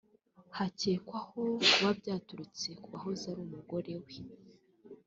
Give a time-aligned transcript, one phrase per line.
[0.57, 4.15] hakekwaho kuba byaturutse ku wahoze ari umugore we